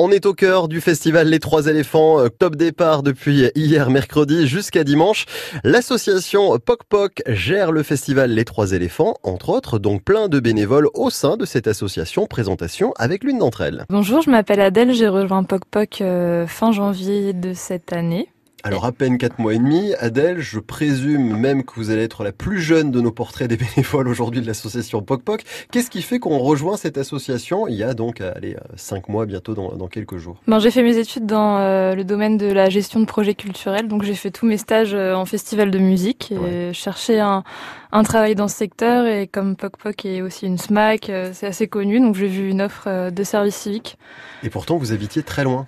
On 0.00 0.12
est 0.12 0.26
au 0.26 0.32
cœur 0.32 0.68
du 0.68 0.80
festival 0.80 1.26
Les 1.26 1.40
Trois 1.40 1.66
éléphants, 1.66 2.20
euh, 2.20 2.28
top 2.28 2.54
départ 2.54 3.02
depuis 3.02 3.50
hier 3.56 3.90
mercredi 3.90 4.46
jusqu'à 4.46 4.84
dimanche. 4.84 5.26
L'association 5.64 6.56
Poc 6.64 6.84
Poc 6.88 7.20
gère 7.26 7.72
le 7.72 7.82
festival 7.82 8.30
Les 8.30 8.44
Trois 8.44 8.74
éléphants, 8.74 9.16
entre 9.24 9.48
autres, 9.48 9.80
donc 9.80 10.04
plein 10.04 10.28
de 10.28 10.38
bénévoles 10.38 10.86
au 10.94 11.10
sein 11.10 11.36
de 11.36 11.44
cette 11.44 11.66
association. 11.66 12.28
Présentation 12.28 12.92
avec 12.96 13.24
l'une 13.24 13.38
d'entre 13.38 13.62
elles. 13.62 13.86
Bonjour, 13.90 14.22
je 14.22 14.30
m'appelle 14.30 14.60
Adèle, 14.60 14.94
j'ai 14.94 15.08
rejoint 15.08 15.42
Poc 15.42 15.64
Poc 15.68 16.00
euh, 16.00 16.46
fin 16.46 16.70
janvier 16.70 17.32
de 17.32 17.52
cette 17.52 17.92
année. 17.92 18.28
Alors 18.68 18.84
à 18.84 18.92
peine 18.92 19.16
quatre 19.16 19.38
mois 19.38 19.54
et 19.54 19.58
demi, 19.58 19.94
Adèle, 19.98 20.40
je 20.40 20.58
présume 20.58 21.38
même 21.38 21.64
que 21.64 21.72
vous 21.76 21.88
allez 21.88 22.02
être 22.02 22.22
la 22.22 22.32
plus 22.32 22.60
jeune 22.60 22.90
de 22.90 23.00
nos 23.00 23.10
portraits 23.10 23.48
des 23.48 23.56
bénévoles 23.56 24.06
aujourd'hui 24.08 24.42
de 24.42 24.46
l'association 24.46 25.00
Poc 25.00 25.22
Poc. 25.22 25.42
Qu'est-ce 25.72 25.88
qui 25.88 26.02
fait 26.02 26.18
qu'on 26.18 26.38
rejoint 26.38 26.76
cette 26.76 26.98
association 26.98 27.66
il 27.66 27.76
y 27.76 27.82
a 27.82 27.94
donc 27.94 28.20
allez, 28.20 28.56
cinq 28.76 29.08
mois 29.08 29.24
bientôt 29.24 29.54
dans, 29.54 29.74
dans 29.74 29.88
quelques 29.88 30.18
jours? 30.18 30.36
Bon, 30.46 30.58
J'ai 30.58 30.70
fait 30.70 30.82
mes 30.82 30.98
études 30.98 31.24
dans 31.24 31.56
euh, 31.56 31.94
le 31.94 32.04
domaine 32.04 32.36
de 32.36 32.44
la 32.44 32.68
gestion 32.68 33.00
de 33.00 33.06
projets 33.06 33.32
culturels, 33.32 33.88
donc 33.88 34.02
j'ai 34.02 34.14
fait 34.14 34.30
tous 34.30 34.44
mes 34.44 34.58
stages 34.58 34.92
euh, 34.92 35.14
en 35.14 35.24
festival 35.24 35.70
de 35.70 35.78
musique 35.78 36.30
et 36.30 36.36
ouais. 36.36 36.70
cherché 36.74 37.20
un, 37.20 37.44
un, 37.92 38.02
travail 38.02 38.34
dans 38.34 38.48
ce 38.48 38.56
secteur 38.56 39.06
et 39.06 39.28
comme 39.28 39.56
Poc 39.56 39.78
Poc 39.78 40.04
est 40.04 40.20
aussi 40.20 40.44
une 40.44 40.58
SMAC, 40.58 41.08
euh, 41.08 41.30
c'est 41.32 41.46
assez 41.46 41.68
connu, 41.68 42.00
donc 42.00 42.16
j'ai 42.16 42.28
vu 42.28 42.50
une 42.50 42.60
offre 42.60 43.08
de 43.08 43.24
service 43.24 43.56
civique. 43.56 43.96
Et 44.42 44.50
pourtant 44.50 44.76
vous 44.76 44.92
habitiez 44.92 45.22
très 45.22 45.42
loin 45.42 45.66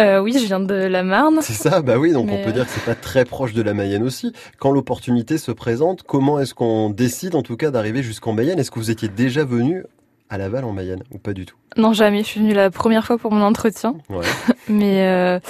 euh, 0.00 0.20
oui, 0.20 0.32
je 0.32 0.46
viens 0.46 0.60
de 0.60 0.74
la 0.74 1.02
Marne. 1.02 1.38
C'est 1.42 1.52
ça, 1.52 1.82
bah 1.82 1.98
oui, 1.98 2.12
donc 2.12 2.26
Mais 2.26 2.40
on 2.40 2.44
peut 2.44 2.50
euh... 2.50 2.52
dire 2.52 2.66
que 2.66 2.70
c'est 2.70 2.84
pas 2.84 2.94
très 2.94 3.24
proche 3.24 3.52
de 3.52 3.62
la 3.62 3.74
Mayenne 3.74 4.02
aussi. 4.02 4.32
Quand 4.58 4.70
l'opportunité 4.70 5.38
se 5.38 5.52
présente, 5.52 6.02
comment 6.02 6.40
est-ce 6.40 6.54
qu'on 6.54 6.90
décide 6.90 7.34
en 7.34 7.42
tout 7.42 7.56
cas 7.56 7.70
d'arriver 7.70 8.02
jusqu'en 8.02 8.32
Mayenne? 8.32 8.58
Est-ce 8.58 8.70
que 8.70 8.78
vous 8.78 8.90
étiez 8.90 9.08
déjà 9.08 9.44
venu 9.44 9.84
à 10.30 10.38
Laval 10.38 10.64
en 10.64 10.72
Mayenne 10.72 11.02
ou 11.10 11.18
pas 11.18 11.34
du 11.34 11.44
tout? 11.44 11.56
Non, 11.76 11.92
jamais. 11.92 12.22
Je 12.22 12.28
suis 12.28 12.40
venue 12.40 12.54
la 12.54 12.70
première 12.70 13.04
fois 13.04 13.18
pour 13.18 13.32
mon 13.32 13.42
entretien. 13.42 13.94
Ouais. 14.08 14.24
Mais 14.68 15.06
euh, 15.06 15.40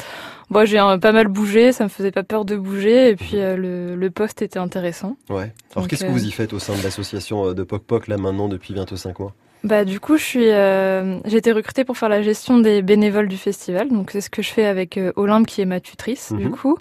bon, 0.51 0.66
j'ai 0.66 0.79
pas 1.01 1.12
mal 1.12 1.29
bougé, 1.29 1.73
ça 1.73 1.84
me 1.84 1.88
faisait 1.88 2.13
pas 2.13 2.24
peur 2.24 2.45
de 2.45 2.57
bouger 2.57 3.10
et 3.10 3.16
puis 3.16 3.37
euh, 3.37 3.57
le, 3.57 3.95
le, 3.95 4.10
poste 4.10 4.43
était 4.43 4.59
intéressant. 4.59 5.16
Ouais. 5.30 5.52
Alors 5.76 5.87
qu'est-ce 5.87 6.04
que 6.04 6.10
vous 6.10 6.26
y 6.26 6.32
faites 6.32 6.52
au 6.52 6.59
sein 6.59 6.76
de 6.76 6.82
l'association 6.82 7.52
de 7.52 7.63
Poc 7.63 7.85
Poc 7.85 8.09
là 8.09 8.16
maintenant 8.16 8.48
depuis 8.48 8.74
bientôt 8.74 8.96
5 8.96 9.18
mois? 9.20 9.35
Bah 9.65 9.85
du 9.85 10.01
coup, 10.01 10.16
je 10.16 10.24
suis, 10.24 10.49
euh, 10.51 11.18
j'ai 11.24 11.37
été 11.38 11.52
recrutée 11.52 11.85
pour 11.85 11.96
faire 11.96 12.09
la 12.09 12.23
gestion 12.23 12.59
des 12.59 12.82
bénévoles 12.82 13.29
du 13.29 13.37
festival. 13.37 13.88
Donc 13.88 14.10
c'est 14.10 14.21
ce 14.21 14.30
que 14.30 14.43
je 14.43 14.51
fais 14.51 14.65
avec 14.66 14.96
euh, 14.99 15.13
Olympe 15.16 15.46
qui 15.46 15.60
est 15.60 15.66
ma 15.66 15.80
tutrice 15.80 16.30
Mhm. 16.32 16.38
du 16.38 16.51
coup. 16.51 16.77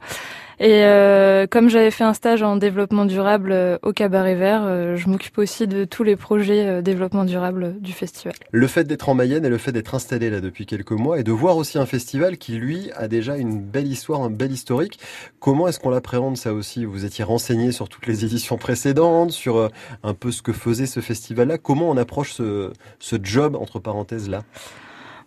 Et 0.64 0.84
euh, 0.84 1.48
comme 1.48 1.72
j'avais 1.72 1.90
fait 1.90 2.04
un 2.04 2.14
stage 2.14 2.44
en 2.44 2.56
développement 2.56 3.06
durable 3.06 3.52
euh, 3.52 3.80
au 3.82 3.94
Cabaret 3.94 4.36
Vert, 4.36 4.62
euh, 4.64 4.96
je 4.96 5.10
m'occupe 5.10 5.40
aussi 5.40 5.66
de 5.66 5.86
tous 5.86 6.04
les 6.04 6.16
projets 6.16 6.68
euh, 6.68 6.82
développement 6.84 7.26
durable 7.26 7.82
du 7.82 7.94
festival. 7.94 8.36
Le 8.52 8.68
fait 8.68 8.84
d'être 8.84 9.10
en 9.10 9.16
Mayenne 9.16 9.44
et 9.44 9.50
le 9.50 9.58
fait 9.58 9.72
d'être 9.72 9.96
installé 9.96 10.30
là 10.30 10.40
depuis 10.40 10.68
quelques 10.68 10.92
mois 10.92 11.20
et 11.20 11.24
de 11.24 11.32
voir 11.32 11.58
aussi 11.58 11.80
un 11.80 11.88
festival 11.88 12.38
qui 12.38 12.58
lui 12.58 12.92
a 12.96 13.08
déjà 13.08 13.38
une 13.38 13.60
belle 13.60 13.88
histoire, 13.88 14.22
un 14.22 14.30
bel 14.30 14.52
historique. 14.52 15.00
Comment 15.40 15.68
est-ce 15.68 15.80
qu'on 15.80 15.90
l'appréhende 15.90 16.38
ça 16.38 16.54
aussi? 16.54 16.86
Vous 16.86 17.06
étiez 17.06 17.24
renseigné 17.24 17.72
sur 17.72 17.90
toutes 17.90 18.06
les 18.06 18.24
éditions 18.24 18.60
précédentes, 18.60 19.32
sur 19.32 19.72
un 20.04 20.14
peu 20.14 20.30
ce 20.30 20.44
que 20.44 20.54
faisait 20.54 20.86
ce 20.86 21.00
festival-là. 21.00 21.58
Comment 21.58 21.90
on 21.90 21.98
approche 21.98 22.34
ce, 22.34 22.72
ce 23.00 23.16
job 23.20 23.56
entre 23.56 23.80
parenthèses 23.80 24.30
là? 24.30 24.44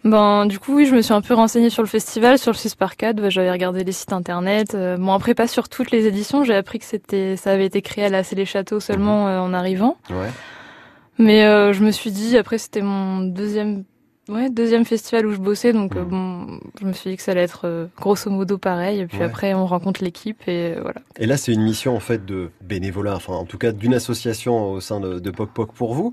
Ben, 0.04 0.44
du 0.44 0.58
coup, 0.58 0.76
oui, 0.76 0.84
je 0.84 0.94
me 0.94 1.00
suis 1.00 1.14
un 1.14 1.22
peu 1.22 1.32
renseignée 1.32 1.70
sur 1.70 1.82
le 1.82 1.88
festival, 1.88 2.38
sur 2.38 2.52
le 2.52 2.56
6 2.56 2.74
par 2.74 2.96
4. 2.96 3.16
Bah, 3.16 3.30
J'avais 3.30 3.50
regardé 3.50 3.84
les 3.84 3.92
sites 3.92 4.12
internet. 4.12 4.74
Euh, 4.74 4.98
bon, 4.98 5.12
après, 5.14 5.34
pas 5.34 5.48
sur 5.48 5.70
toutes 5.70 5.90
les 5.90 6.06
éditions. 6.06 6.44
J'ai 6.44 6.54
appris 6.54 6.78
que 6.78 6.84
c'était, 6.84 7.36
ça 7.36 7.52
avait 7.52 7.64
été 7.64 7.80
créé 7.80 8.04
à 8.04 8.08
la 8.10 8.22
les 8.32 8.44
Châteaux 8.44 8.80
seulement 8.80 9.28
euh, 9.28 9.38
en 9.38 9.54
arrivant. 9.54 9.96
Ouais. 10.10 10.30
Mais 11.18 11.44
euh, 11.44 11.72
je 11.72 11.82
me 11.82 11.90
suis 11.90 12.10
dit, 12.10 12.36
après, 12.36 12.58
c'était 12.58 12.82
mon 12.82 13.20
deuxième, 13.20 13.84
ouais, 14.28 14.50
deuxième 14.50 14.84
festival 14.84 15.26
où 15.26 15.32
je 15.32 15.38
bossais. 15.38 15.72
Donc, 15.72 15.96
euh, 15.96 16.04
bon, 16.04 16.58
je 16.80 16.86
me 16.86 16.92
suis 16.92 17.10
dit 17.10 17.16
que 17.16 17.22
ça 17.22 17.32
allait 17.32 17.42
être 17.42 17.62
euh, 17.64 17.86
grosso 18.00 18.30
modo 18.30 18.58
pareil. 18.58 19.00
Et 19.00 19.06
puis 19.06 19.18
Ouais. 19.18 19.24
après, 19.24 19.54
on 19.54 19.66
rencontre 19.66 20.02
l'équipe 20.02 20.40
et 20.46 20.74
euh, 20.76 20.80
voilà. 20.82 21.00
Et 21.18 21.26
là, 21.26 21.36
c'est 21.36 21.52
une 21.52 21.62
mission 21.62 21.94
en 21.96 22.00
fait 22.00 22.24
de 22.24 22.50
bénévolat, 22.62 23.14
enfin 23.16 23.34
en 23.34 23.44
tout 23.44 23.58
cas 23.58 23.72
d'une 23.72 23.94
association 23.94 24.72
au 24.72 24.80
sein 24.80 25.00
de, 25.00 25.18
de 25.20 25.30
Poc 25.30 25.50
Poc 25.52 25.72
pour 25.72 25.94
vous, 25.94 26.12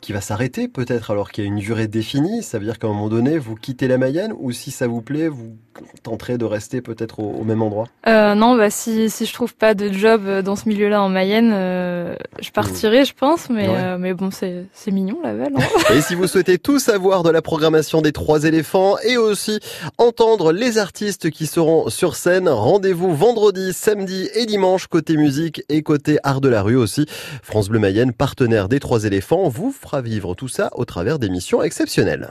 qui 0.00 0.12
va 0.12 0.20
s'arrêter 0.20 0.68
peut-être 0.68 1.10
alors 1.10 1.30
qu'il 1.32 1.44
y 1.44 1.46
a 1.46 1.50
une 1.50 1.58
durée 1.58 1.88
définie. 1.88 2.42
Ça 2.42 2.58
veut 2.58 2.64
dire 2.64 2.78
qu'à 2.78 2.86
un 2.86 2.90
moment 2.90 3.08
donné, 3.08 3.38
vous 3.38 3.54
quittez 3.56 3.88
la 3.88 3.98
Mayenne 3.98 4.32
ou 4.38 4.52
si 4.52 4.70
ça 4.70 4.86
vous 4.86 5.02
plaît, 5.02 5.28
vous 5.28 5.56
tenterez 6.02 6.38
de 6.38 6.44
rester 6.44 6.80
peut-être 6.80 7.20
au, 7.20 7.30
au 7.32 7.44
même 7.44 7.62
endroit? 7.62 7.86
Non, 8.06 8.56
bah 8.56 8.70
si 8.70 9.10
si 9.10 9.26
je 9.26 9.32
trouve 9.32 9.54
pas 9.54 9.74
de 9.74 9.92
job 9.92 10.22
dans 10.44 10.54
ce 10.56 10.68
milieu-là 10.68 11.02
en 11.02 11.08
Mayenne, 11.08 11.50
je 11.50 12.50
partirai, 12.52 13.04
je 13.04 13.14
pense. 13.14 13.48
Mais 13.50 13.68
Ouais. 13.68 13.98
mais 13.98 14.14
bon, 14.14 14.30
c'est 14.30 14.66
c'est 14.72 14.90
mignon 14.90 15.18
Laval. 15.22 15.52
Hein 15.56 15.94
Et 15.94 16.00
si 16.00 16.14
vous 16.14 16.26
souhaitez 16.26 16.58
tout 16.58 16.78
savoir 16.78 17.22
de 17.22 17.29
la 17.32 17.42
programmation 17.42 18.02
des 18.02 18.12
trois 18.12 18.44
éléphants 18.44 18.96
et 19.04 19.16
aussi 19.16 19.60
entendre 19.98 20.52
les 20.52 20.78
artistes 20.78 21.30
qui 21.30 21.46
seront 21.46 21.88
sur 21.88 22.16
scène, 22.16 22.48
rendez-vous 22.48 23.14
vendredi, 23.14 23.72
samedi 23.72 24.28
et 24.34 24.46
dimanche 24.46 24.86
côté 24.86 25.16
musique 25.16 25.62
et 25.68 25.82
côté 25.82 26.18
art 26.22 26.40
de 26.40 26.48
la 26.48 26.62
rue 26.62 26.76
aussi. 26.76 27.06
France 27.42 27.68
Bleu 27.68 27.78
Mayenne, 27.78 28.12
partenaire 28.12 28.68
des 28.68 28.80
trois 28.80 29.04
éléphants, 29.04 29.48
vous 29.48 29.72
fera 29.72 30.02
vivre 30.02 30.34
tout 30.34 30.48
ça 30.48 30.70
au 30.74 30.84
travers 30.84 31.18
d'émissions 31.18 31.62
exceptionnelles. 31.62 32.28